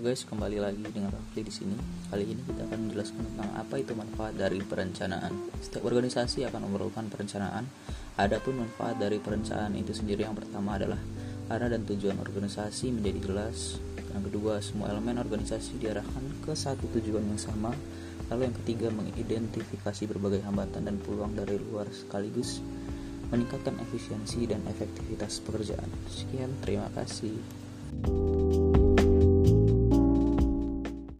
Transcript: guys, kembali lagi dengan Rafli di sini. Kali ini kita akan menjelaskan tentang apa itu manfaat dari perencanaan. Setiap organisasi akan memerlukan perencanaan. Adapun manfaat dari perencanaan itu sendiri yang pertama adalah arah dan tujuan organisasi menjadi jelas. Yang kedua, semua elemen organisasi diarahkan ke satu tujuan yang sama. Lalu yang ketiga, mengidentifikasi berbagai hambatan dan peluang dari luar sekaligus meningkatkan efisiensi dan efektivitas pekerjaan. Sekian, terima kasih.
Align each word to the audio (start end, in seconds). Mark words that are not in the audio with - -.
guys, 0.00 0.24
kembali 0.24 0.64
lagi 0.64 0.80
dengan 0.80 1.12
Rafli 1.12 1.44
di 1.44 1.52
sini. 1.52 1.76
Kali 2.08 2.24
ini 2.24 2.40
kita 2.40 2.64
akan 2.64 2.88
menjelaskan 2.88 3.20
tentang 3.20 3.52
apa 3.52 3.74
itu 3.76 3.92
manfaat 3.92 4.32
dari 4.32 4.56
perencanaan. 4.64 5.52
Setiap 5.60 5.84
organisasi 5.84 6.48
akan 6.48 6.72
memerlukan 6.72 7.12
perencanaan. 7.12 7.68
Adapun 8.16 8.64
manfaat 8.64 8.96
dari 8.96 9.20
perencanaan 9.20 9.76
itu 9.76 9.92
sendiri 9.92 10.24
yang 10.24 10.32
pertama 10.32 10.80
adalah 10.80 10.96
arah 11.52 11.68
dan 11.68 11.84
tujuan 11.84 12.16
organisasi 12.16 12.96
menjadi 12.96 13.28
jelas. 13.28 13.76
Yang 14.16 14.32
kedua, 14.32 14.64
semua 14.64 14.88
elemen 14.88 15.20
organisasi 15.20 15.76
diarahkan 15.76 16.24
ke 16.48 16.56
satu 16.56 16.88
tujuan 16.96 17.28
yang 17.28 17.36
sama. 17.36 17.76
Lalu 18.32 18.48
yang 18.48 18.56
ketiga, 18.64 18.88
mengidentifikasi 18.88 20.02
berbagai 20.08 20.40
hambatan 20.48 20.88
dan 20.88 20.96
peluang 20.96 21.36
dari 21.36 21.60
luar 21.60 21.84
sekaligus 21.92 22.64
meningkatkan 23.28 23.76
efisiensi 23.84 24.48
dan 24.48 24.64
efektivitas 24.64 25.44
pekerjaan. 25.44 25.92
Sekian, 26.08 26.56
terima 26.64 26.88
kasih. 26.96 27.36